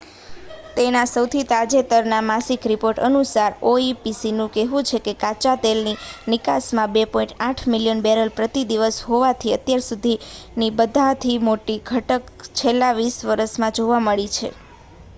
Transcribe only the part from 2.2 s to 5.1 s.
માસિક રિપોર્ટ અનુસાર oepcનું કહેવું છે